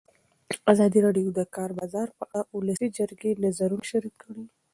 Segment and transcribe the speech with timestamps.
[0.73, 4.43] ازادي راډیو د د کار بازار په اړه د ولسي جرګې نظرونه شریک کړي.